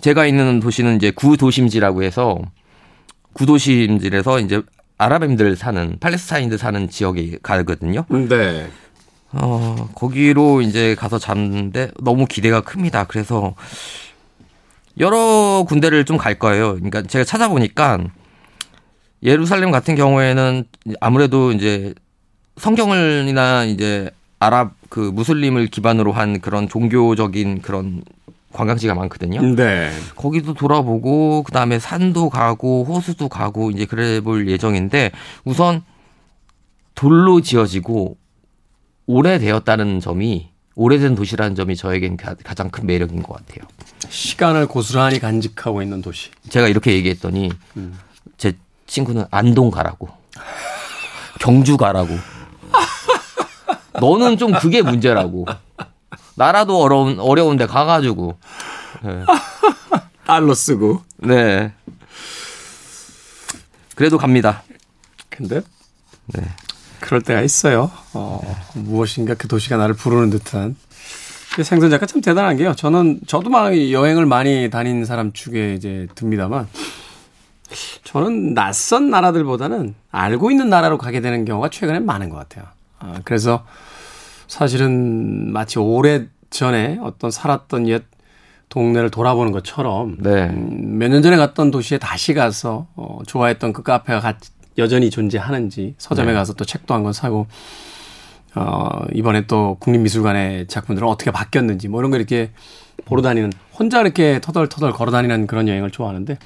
[0.00, 2.38] 제가 있는 도시는 이제 구도심지라고 해서
[3.34, 4.62] 구도심지에서 이제
[4.98, 8.04] 아랍인들 사는 팔레스타인들 사는 지역에 가거든요.
[8.08, 8.70] 네.
[9.32, 13.04] 어, 거기로 이제 가서 잡는데 너무 기대가 큽니다.
[13.04, 13.54] 그래서
[14.98, 16.74] 여러 군데를 좀 갈 거예요.
[16.74, 17.98] 그러니까 제가 찾아보니까
[19.22, 20.64] 예루살렘 같은 경우에는
[21.00, 21.94] 아무래도 이제
[22.56, 28.02] 성경을이나 이제 아랍 그 무슬림을 기반으로 한 그런 종교적인 그런
[28.52, 29.40] 관광지가 많거든요.
[29.54, 29.90] 네.
[30.14, 35.10] 거기도 돌아보고 그다음에 산도 가고 호수도 가고 이제 그래 볼 예정인데
[35.44, 35.82] 우선
[36.94, 38.18] 돌로 지어지고
[39.06, 43.66] 오래되었다는 점이 오래된 도시라는 점이 저에겐 가- 가장 큰 매력인 것 같아요.
[44.08, 46.30] 시간을 고스란히 간직하고 있는 도시.
[46.48, 47.98] 제가 이렇게 얘기했더니 음.
[48.38, 48.56] 제
[48.86, 50.08] 친구는 안동 가라고
[51.40, 52.16] 경주 가라고
[54.00, 55.46] 너는 좀 그게 문제라고
[56.34, 58.38] 나라도 어려운 어려운데 가가지고
[59.02, 59.24] 네.
[60.24, 61.02] 달러 쓰고.
[61.18, 61.72] 네
[63.94, 64.62] 그래도 갑니다.
[65.28, 65.60] 근데
[66.26, 66.42] 네.
[67.02, 67.90] 그럴 때가 있어요.
[68.14, 68.40] 어,
[68.74, 70.76] 무엇인가 그 도시가 나를 부르는 듯한.
[71.62, 72.74] 생선 작가 참 대단한 게요.
[72.74, 76.66] 저는 저도 막 여행을 많이 다닌 사람 축에 이제 듭니다만
[78.04, 82.64] 저는 낯선 나라들보다는 알고 있는 나라로 가게 되는 경우가 최근에 많은 것 같아요.
[82.98, 83.66] 아, 그래서
[84.48, 88.02] 사실은 마치 오래 전에 어떤 살았던 옛
[88.68, 90.44] 동네를 돌아보는 것처럼 네.
[90.44, 94.38] 음, 몇년 전에 갔던 도시에 다시 가서 어, 좋아했던 그 카페가 가-
[94.78, 96.34] 여전히 존재하는지 서점에 네.
[96.34, 97.46] 가서 또 책도 한 권 사고
[98.54, 102.50] 어, 이번에 또 국립미술관의 작품들은 어떻게 바뀌었는지 뭐 이런 거 이렇게
[103.06, 106.38] 보러 다니는 혼자 이렇게 터덜터덜 걸어 다니는 그런 여행을 좋아하는데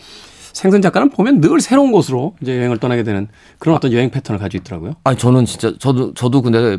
[0.53, 4.62] 생선 작가는 보면 늘 새로운 곳으로 이제 여행을 떠나게 되는 그런 어떤 여행 패턴을 가지고
[4.62, 4.93] 있더라고요.
[5.05, 6.79] 아니 저는 진짜 저도 저도 근데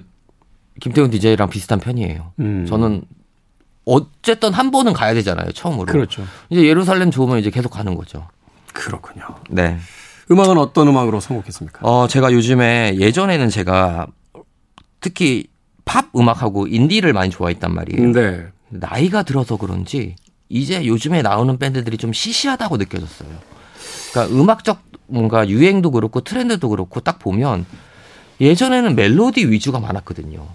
[0.80, 2.32] 김태훈 DJ랑 비슷한 편이에요.
[2.40, 2.66] 음.
[2.68, 3.04] 저는
[3.86, 5.52] 어쨌든 한 번은 가야 되잖아요.
[5.52, 5.86] 처음으로.
[5.92, 6.24] 그렇죠.
[6.50, 8.28] 이제 예루살렘 좋으면 이제 계속 가는 거죠.
[8.74, 9.24] 그렇군요.
[9.50, 9.78] 네.
[10.30, 11.88] 음악은 어떤 음악으로 선곡했습니까?
[11.88, 14.08] 어 제가 요즘에 예전에는 제가
[15.00, 15.48] 특히
[15.86, 18.12] 팝 음악하고 인디를 많이 좋아했단 말이에요.
[18.12, 18.48] 네.
[18.70, 20.16] 나이가 들어서 그런지
[20.50, 23.30] 이제 요즘에 나오는 밴드들이 좀 시시하다고 느껴졌어요.
[24.12, 27.66] 그러니까 음악적 뭔가 유행도 그렇고 트렌드도 그렇고 딱 보면
[28.42, 30.46] 예전에는 멜로디 위주가 많았거든요.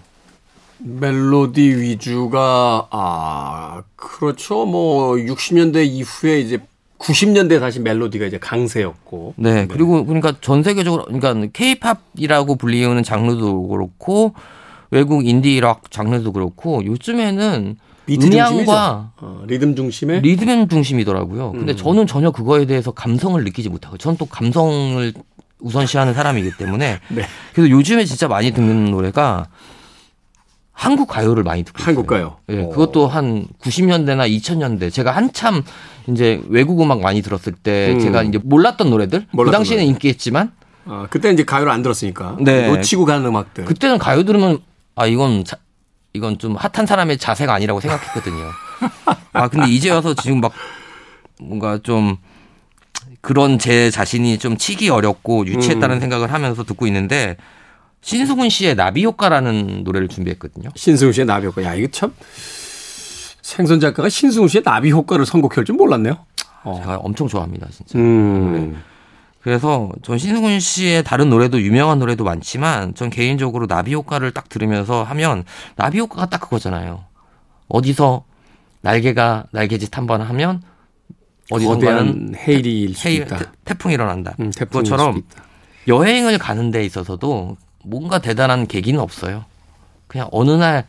[0.79, 6.59] 멜로디 위주가 아 그렇죠 뭐 60년대 이후에 이제
[7.03, 14.33] 90년대 다시 멜로디가 이제 강세였고 네, 그리고 그러니까 전 세계적으로 그러니까 케이팝이라고 불리우는 장르도 그렇고
[14.91, 18.53] 외국 인디 락 장르도 그렇고 요즘에는 비트 중심이죠.
[18.53, 21.51] 음향과 어, 리듬 중심의 리듬 중심이더라고요.
[21.53, 21.77] 근데 음.
[21.77, 25.13] 저는 전혀 그거에 대해서 감성을 느끼지 못하고 저는 또 감성을
[25.59, 27.23] 우선시하는 사람이기 때문에 네.
[27.53, 29.47] 그래서 요즘에 진짜 많이 듣는 노래가
[30.73, 31.81] 한국 가요를 많이 듣고.
[31.83, 32.37] 한국 가요.
[32.49, 32.69] 예, 어.
[32.69, 35.63] 그것도 한 90년대나 2000년대 제가 한참
[36.07, 37.99] 이제 외국 음악 많이 들었을 때 음.
[37.99, 39.93] 제가 이제 몰랐던 노래들 그 몰랐던 당시에는 노래들.
[39.93, 40.51] 인기했지만
[40.85, 42.67] 아, 그때 이제 가요를 안 들었으니까 네.
[42.67, 43.65] 놓치고 가는 음악들.
[43.65, 44.59] 그때는 가요 들으면
[44.95, 45.57] 아 이건 자-
[46.13, 48.43] 이건 좀 핫한 사람의 자세가 아니라고 생각했거든요.
[49.31, 50.51] 아 근데 이제 와서 지금 막
[51.39, 52.17] 뭔가 좀
[53.21, 57.37] 그런 제 자신이 좀 치기 어렵고 유치했다는 생각을 하면서 듣고 있는데
[58.03, 60.69] 신승훈 씨의 나비 효과라는 노래를 준비했거든요.
[60.75, 61.63] 신승훈 씨의 나비 효과.
[61.63, 62.13] 야, 이거 참
[63.41, 66.17] 생선 작가가 신승훈 씨의 나비 효과를 선곡할 줄 몰랐네요.
[66.63, 66.75] 어.
[66.79, 67.97] 제가 엄청 좋아합니다, 진짜.
[67.97, 68.71] 음.
[68.73, 68.77] 네.
[69.41, 75.03] 그래서 전 신승훈 씨의 다른 노래도 유명한 노래도 많지만 전 개인적으로 나비 효과를 딱 들으면서
[75.03, 75.43] 하면
[75.75, 77.03] 나비 효과가 딱 그거잖아요.
[77.67, 78.23] 어디서
[78.81, 80.61] 날개가 날개짓 한 번 하면
[81.51, 83.25] 어디선가는 헤일이 헤일,
[83.65, 84.33] 태, 풍이 일어난다.
[84.39, 85.21] 음, 그것처럼
[85.89, 89.45] 여행을 가는 데 있어서도 뭔가 대단한 계기는 없어요.
[90.07, 90.85] 그냥 어느 날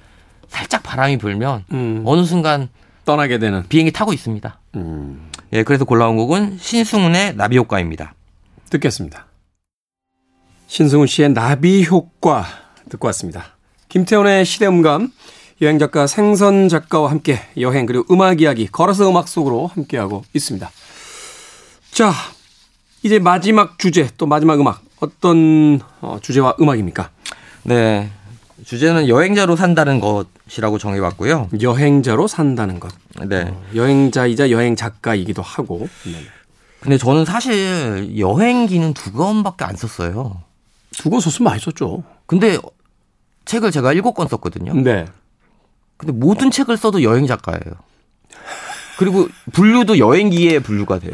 [0.49, 2.03] 살짝 바람이 불면 음.
[2.07, 2.69] 어느 순간
[3.05, 4.59] 떠나게 되는 비행기 타고 있습니다.
[4.77, 5.31] 음.
[5.53, 8.15] 예, 그래서 골라온 곡은 신승훈의 나비 효과입니다.
[8.71, 9.27] 듣겠습니다.
[10.67, 12.47] 신승훈 씨의 나비 효과
[12.89, 13.57] 듣고 왔습니다.
[13.89, 15.13] 김태훈의 시대음감
[15.63, 20.69] 여행 작가 생선 작가와 함께 여행 그리고 음악 이야기 걸어서 음악 속으로 함께하고 있습니다.
[21.93, 22.13] 자,
[23.05, 27.11] 이제 마지막 주제 또 마지막 음악 어떤 어, 주제와 음악입니까?
[27.65, 28.11] 네.
[28.65, 31.51] 주제는 여행자로 산다는 것이라고 정해봤고요.
[31.61, 32.93] 여행자로 산다는 것.
[33.29, 33.43] 네.
[33.43, 35.89] 어, 여행자이자 여행 작가이기도 하고.
[36.07, 36.13] 네.
[36.81, 40.43] 근데 저는 사실 여행기는 두 권밖에 안 썼어요.
[40.97, 42.05] 두 권 썼으면 많이 썼죠.
[42.27, 42.59] 근데
[43.47, 44.75] 책을 제가 일곱 권 썼거든요.
[44.75, 45.07] 네.
[45.97, 47.75] 근데 모든 책을 써도 여행 작가예요.
[48.99, 51.13] 그리고 분류도 여행기에 분류가 돼요.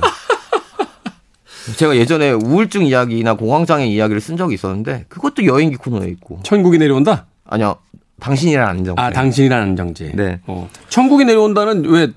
[1.76, 6.40] 제가 예전에 우울증 이야기나 공황장애 이야기를 쓴 적이 있었는데 그것도 여행기 코너에 있고.
[6.42, 7.26] 천국이 내려온다?
[7.44, 7.76] 아니요.
[8.20, 9.02] 당신이란 안정제.
[9.02, 10.12] 아, 당신이란 안정제.
[10.14, 10.40] 네.
[10.46, 10.68] 어.
[10.88, 12.08] 천국이 내려온다는 왜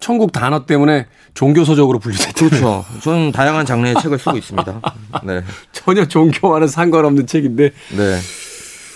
[0.00, 2.48] 천국 단어 때문에 종교서적으로 분류됐죠.
[2.48, 2.84] 그렇죠.
[3.02, 4.80] 저는 다양한 장르의 책을 쓰고 있습니다.
[5.24, 5.42] 네.
[5.72, 7.70] 전혀 종교와는 상관없는 책인데.
[7.96, 8.18] 네.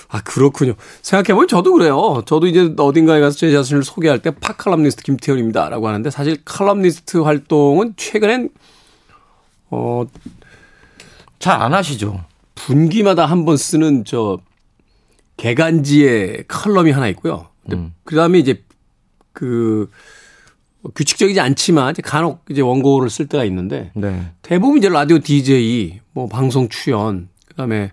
[0.09, 0.75] 아, 그렇군요.
[1.03, 2.23] 생각해보면 저도 그래요.
[2.27, 5.69] 저도 이제 어딘가에 가서 제 자신을 소개할 때 팟칼럼니스트 김태현입니다.
[5.69, 8.51] 라고 하는데 사실 칼럼니스트 활동은 최근엔,
[9.71, 10.05] 어,
[11.39, 12.25] 잘 안 하시죠.
[12.55, 14.39] 분기마다 한 번 쓰는 저
[15.37, 17.49] 개간지의 칼럼이 하나 있고요.
[17.73, 17.93] 음.
[18.05, 18.63] 그 다음에 이제
[19.33, 19.91] 그
[20.95, 24.31] 규칙적이지 않지만 이제 간혹 이제 원고를 쓸 때가 있는데 네.
[24.43, 27.91] 대부분 이제 라디오 DJ, 뭐 방송 출연, 그다음에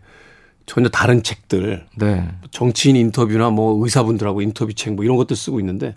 [0.66, 2.30] 전혀 다른 책들, 네.
[2.52, 5.96] 정치인 인터뷰나 뭐 의사분들하고 인터뷰 책 뭐 이런 것들 쓰고 있는데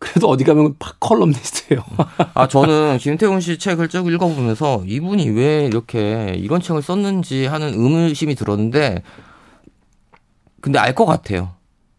[0.00, 1.84] 그래도 어디 가면 팍 컬럼니스트예요.
[2.34, 8.34] 아 저는 김태훈 씨 책을 쭉 읽어보면서 이분이 왜 이렇게 이런 책을 썼는지 하는 의문심이
[8.34, 9.02] 들었는데
[10.60, 11.54] 근데 알 것 같아요.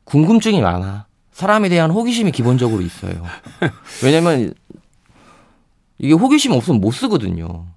[0.05, 1.05] 궁금증이 많아.
[1.31, 3.23] 사람에 대한 호기심이 기본적으로 있어요.
[4.03, 4.53] 왜냐면
[5.99, 7.67] 이게 호기심 없으면 못 쓰거든요.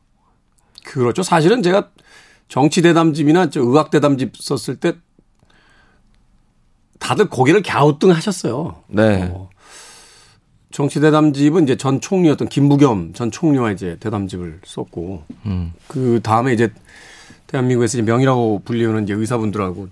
[0.85, 1.23] 그렇죠.
[1.23, 1.91] 사실은 제가
[2.49, 4.95] 정치 대담집이나 저 의학 대담집 썼을 때
[6.99, 8.83] 다들 고개를 갸우뚱 하셨어요.
[8.89, 9.31] 네.
[9.31, 9.49] 어,
[10.75, 15.73] 정치 대담집은 이제 전 총리였던 김부겸 전 총리와 이제 대담집을 썼고, 음.
[15.87, 16.73] 그 다음에 이제
[17.47, 19.87] 대한민국에서 이제 명이라고 불리우는 이제 의사분들하고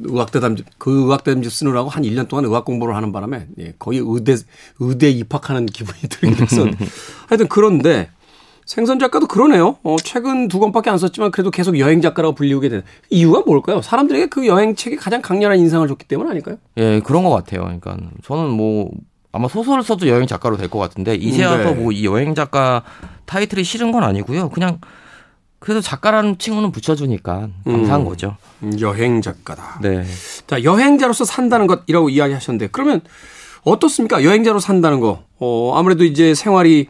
[0.00, 4.36] 의학대담집 그 의학대담집 쓰느라고 한 1년 동안 의학 공부를 하는 바람에 예, 거의 의대
[4.78, 6.68] 의대 입학하는 기분이 들긴 했었.
[7.26, 8.10] 하여튼 그런데
[8.66, 9.78] 생선 작가도 그러네요.
[9.82, 13.80] 어, 최근 두 권밖에 안 썼지만 그래도 계속 여행 작가라고 불리우게 되는 이유가 뭘까요?
[13.80, 16.58] 사람들에게 그 여행 책이 가장 강렬한 인상을 줬기 때문 아닐까요?
[16.76, 17.62] 예, 그런 것 같아요.
[17.62, 18.90] 그러니까 저는 뭐
[19.32, 21.74] 아마 소설을 써도 여행 작가로 될 것 같은데 이제 와서 네.
[21.74, 22.82] 뭐이 여행 작가
[23.26, 24.50] 타이틀이 싫은 건 아니고요.
[24.50, 24.78] 그냥
[25.58, 28.36] 그래도 작가라는 칭호는 붙여주니까 감사한 음, 거죠.
[28.80, 29.80] 여행 작가다.
[29.82, 30.04] 네.
[30.46, 33.02] 자, 여행자로서 산다는 것이라고 이야기하셨는데 그러면
[33.62, 34.24] 어떻습니까?
[34.24, 35.22] 여행자로 산다는 거.
[35.38, 36.88] 어, 아무래도 이제 생활이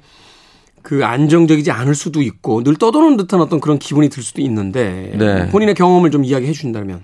[0.82, 5.48] 그 안정적이지 않을 수도 있고 늘 떠도는 듯한 어떤 그런 기분이 들 수도 있는데 네.
[5.50, 7.02] 본인의 경험을 좀 이야기해 주신다면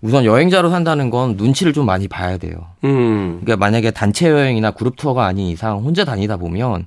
[0.00, 2.54] 우선 여행자로 산다는 건 눈치를 좀 많이 봐야 돼요.
[2.84, 3.40] 음.
[3.40, 6.86] 그러니까 만약에 단체 여행이나 그룹 투어가 아닌 이상 혼자 다니다 보면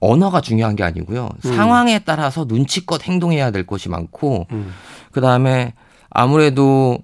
[0.00, 1.28] 언어가 중요한 게 아니고요.
[1.44, 1.54] 음.
[1.54, 4.72] 상황에 따라서 눈치껏 행동해야 될 것이 많고, 음.
[5.10, 5.74] 그 다음에
[6.10, 6.98] 아무래도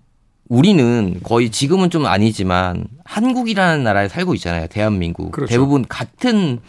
[0.49, 4.67] 우리는 거의 지금은 좀 아니지만 한국이라는 나라에 살고 있잖아요.
[4.67, 5.33] 대한민국.
[5.33, 5.51] 그렇죠.
[5.51, 6.61] 대부분 같은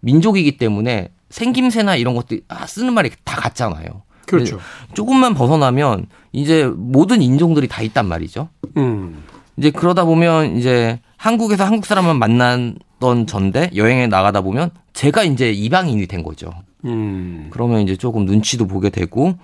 [0.00, 4.02] 민족이기 때문에 생김새나 이런 것들 아, 쓰는 말이 다 같잖아요.
[4.26, 4.58] 그렇죠.
[4.94, 8.48] 조금만 벗어나면 이제 모든 인종들이 다 있단 말이죠.
[8.76, 9.22] 음.
[9.56, 16.06] 이제 그러다 보면 이제 한국에서 한국 사람만 만났던 전데 여행에 나가다 보면 제가 이제 이방인이
[16.06, 16.52] 된 거죠.
[16.84, 17.48] 음.
[17.50, 19.34] 그러면 이제 조금 눈치도 보게 되고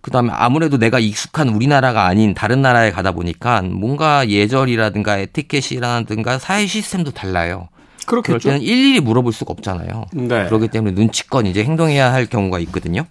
[0.00, 7.10] 그다음에 아무래도 내가 익숙한 우리나라가 아닌 다른 나라에 가다 보니까 뭔가 예절이라든가 에티켓이라든가 사회 시스템도
[7.10, 7.68] 달라요.
[8.06, 8.38] 그렇겠죠.
[8.38, 10.06] 그럴 때는 일일이 물어볼 수가 없잖아요.
[10.14, 10.46] 네.
[10.46, 13.04] 그렇기 때문에 눈치껏 이제 행동해야 할 경우가 있거든요.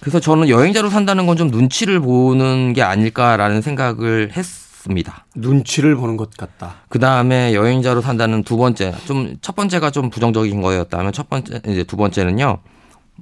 [0.00, 5.26] 그래서 저는 여행자로 산다는 건 좀 눈치를 보는 게 아닐까라는 생각을 했습니다.
[5.34, 6.76] 눈치를 보는 것 같다.
[6.88, 11.84] 그 다음에 여행자로 산다는 두 번째, 좀 첫 번째가 좀 부정적인 거였다면 첫 번째, 이제
[11.84, 12.58] 두 번째는요,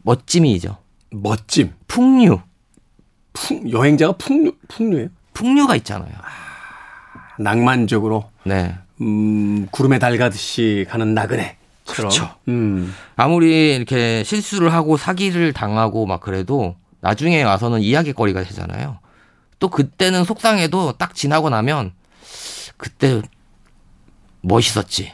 [0.05, 0.77] 멋짐이죠.
[1.11, 1.73] 멋짐.
[1.87, 2.41] 풍류.
[3.33, 5.09] 풍, 여행자가 풍류, 풍류예요?
[5.35, 6.13] 풍류가 있잖아요.
[7.39, 8.31] 낭만적으로.
[8.45, 8.75] 네.
[9.01, 11.57] 음, 구름에 달 가듯이 가는 나그네.
[12.03, 12.31] 그렇죠.
[12.49, 12.95] 음.
[13.17, 18.99] 아무리 이렇게 실수를 하고 사기를 당하고 막 그래도 나중에 와서는 이야기거리가 되잖아요.
[19.59, 21.93] 또 그때는 속상해도 딱 지나고 나면
[22.77, 23.23] 그때
[24.41, 25.13] 멋있었지.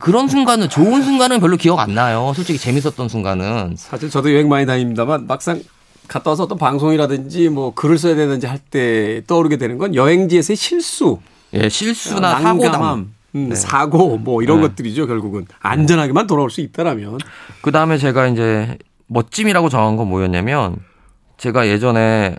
[0.00, 2.32] 그런 순간은 좋은 순간은 별로 기억 안 나요.
[2.36, 3.74] 솔직히 재밌었던 순간은.
[3.78, 5.62] 사실 저도 여행 많이 다닙니다만 막상
[6.08, 11.20] 갔다 와서 어떤 방송이라든지 뭐 글을 써야 되는지 할 때 떠오르게 되는 건 여행지에서의 실수.
[11.54, 13.14] 예, 실수나 아, 사고담.
[13.34, 13.54] 음, 네.
[13.54, 14.68] 사고 뭐 이런 네.
[14.68, 17.18] 것들이죠 결국은 안전하게만 돌아올 수 있다라면
[17.60, 20.76] 그 다음에 제가 이제 멋짐이라고 정한 건 뭐였냐면
[21.36, 22.36] 제가 예전에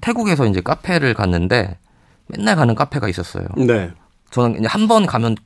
[0.00, 1.78] 태국에서 이제 카페를 갔는데
[2.26, 3.46] 맨날 가는 카페가 있었어요.
[3.56, 3.90] 네,
[4.30, 5.36] 저는 이제 한번 가면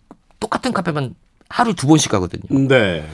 [0.40, 1.14] 똑같은 카페만
[1.48, 2.68] 하루 두 번씩 가거든요.
[2.68, 3.06] 네,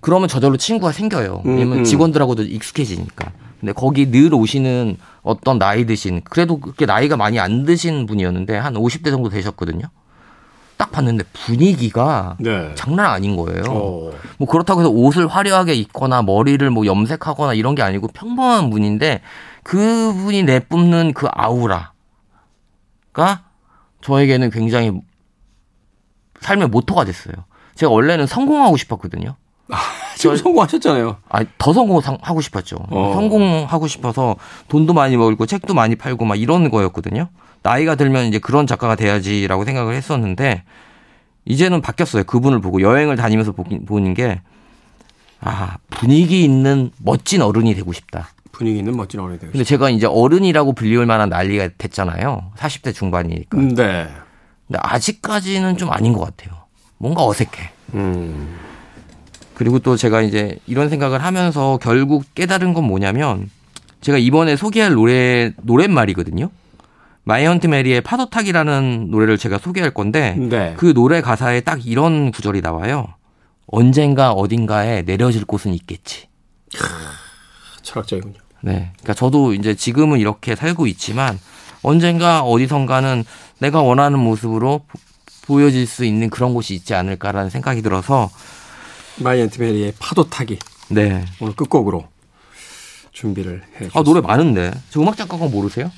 [0.00, 1.42] 그러면 저절로 친구가 생겨요.
[1.44, 1.84] 음, 왜냐면 음.
[1.84, 3.32] 직원들하고도 익숙해지니까.
[3.60, 8.74] 근데 거기 늘 오시는 어떤 나이 드신 그래도 그렇게 나이가 많이 안 드신 분이었는데 한
[8.74, 9.86] 50대 정도 되셨거든요.
[10.82, 12.74] 딱 봤는데 분위기가 네.
[12.74, 13.62] 장난 아닌 거예요.
[13.68, 19.20] 어, 뭐 그렇다고 해서 옷을 화려하게 입거나 머리를 뭐 염색하거나 이런 게 아니고 평범한 분인데
[19.62, 21.92] 그분이 내뿜는 그 아우라가
[24.00, 25.00] 저에게는 굉장히
[26.40, 27.34] 삶의 모토가 됐어요.
[27.76, 29.36] 제가 원래는 성공하고 싶었거든요.
[30.16, 31.16] 지금 성공하셨잖아요.
[31.28, 32.78] 아, 더 성공하고 싶었죠.
[32.90, 33.12] 어.
[33.14, 34.34] 성공하고 싶어서
[34.66, 37.28] 돈도 많이 벌고 책도 많이 팔고 막 이런 거였거든요.
[37.62, 40.64] 나이가 들면 이제 그런 작가가 돼야지라고 생각을 했었는데
[41.44, 42.24] 이제는 바뀌었어요.
[42.24, 44.40] 그분을 보고 여행을 다니면서 보는 게
[45.40, 48.28] 아, 분위기 있는 멋진 어른이 되고 싶다.
[48.52, 52.52] 분위기 있는 멋진 어른이 되고 근데 제가 이제 어른이라고 불리울 만한 나이가 됐잖아요.
[52.56, 53.60] 40대 중반이니까.
[53.60, 54.08] 싶- 네.
[54.68, 56.56] 근데 아직까지는 좀 아닌 것 같아요.
[56.98, 57.70] 뭔가 어색해.
[57.94, 58.56] 음,
[59.54, 63.50] 그리고 또 제가 이제 이런 생각을 하면서 결국 깨달은 건 뭐냐면
[64.00, 66.50] 제가 이번에 소개할 노래 노랫말이거든요.
[67.24, 70.74] My Aunt Mary의 파도 타기라는 노래를 제가 소개할 건데 네.
[70.76, 73.06] 그 노래 가사에 딱 이런 구절이 나와요.
[73.66, 76.28] 언젠가 어딘가에 내려질 곳은 있겠지.
[77.82, 78.34] 철학적이군요.
[78.62, 78.90] 네.
[78.94, 81.38] 그러니까 저도 이제 지금은 이렇게 살고 있지만
[81.82, 83.24] 언젠가 어디선가는
[83.58, 84.98] 내가 원하는 모습으로 보-
[85.46, 88.30] 보여질 수 있는 그런 곳이 있지 않을까라는 생각이 들어서
[89.18, 90.58] My Aunt Mary의 파도 타기
[90.88, 91.24] 네.
[91.40, 92.06] 오늘 끝곡으로
[93.12, 93.88] 준비를 해.
[93.94, 94.70] 아, 노래 많은데.
[94.90, 95.90] 저 음악 작가가 모르세요?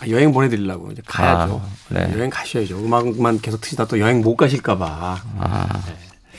[0.00, 1.60] 아, 여행 보내드리려고 이제 가야죠.
[1.64, 2.12] 아, 네.
[2.14, 2.78] 여행 가셔야죠.
[2.78, 5.82] 음악만 계속 트시다 또 여행 못 가실까봐 아.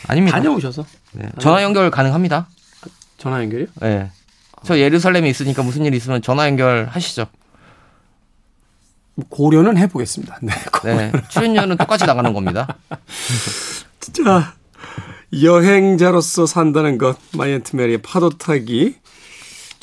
[0.08, 0.38] 아닙니다.
[0.38, 1.30] 다녀오셔서 네.
[1.39, 2.48] 전화 연결 가능합니다.
[3.17, 3.67] 전화 연결이요?
[3.82, 4.12] 네.
[4.63, 7.26] 저 예루살렘에 있으니까 무슨 일 있으면 전화 연결 하시죠.
[9.15, 10.39] 뭐 고려는 해보겠습니다.
[10.41, 10.54] 네.
[10.84, 11.12] 네.
[11.28, 12.78] 출연료는 똑같이 나가는 겁니다.
[14.00, 14.54] 자,
[15.41, 18.95] 여행자로서 산다는 것, My Aunt Mary의 파도 타기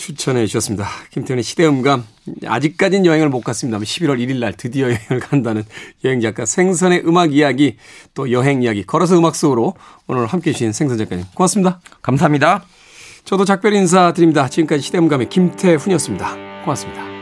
[0.06, 0.86] 추천해 주셨습니다.
[1.10, 2.04] 김태훈의 시대음감.
[2.46, 5.64] 아직까진 여행을 못 갔습니다만 11월 1일 날 드디어 여행을 간다는
[6.04, 7.76] 여행 작가 생선의 음악 이야기,
[8.14, 9.74] 또 여행 이야기, 걸어서 음악 속으로
[10.06, 11.24] 오늘 함께 해주신 생선 작가님.
[11.34, 11.80] 고맙습니다.
[12.02, 12.64] 감사합니다.
[13.24, 14.48] 저도 작별 인사 드립니다.
[14.48, 16.62] 지금까지 시대음감의 김태훈이었습니다.
[16.62, 17.15] 고맙습니다.